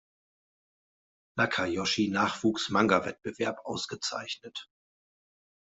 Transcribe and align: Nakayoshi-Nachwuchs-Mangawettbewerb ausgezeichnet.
Nakayoshi-Nachwuchs-Mangawettbewerb 1.37 3.57
ausgezeichnet. 3.65 4.67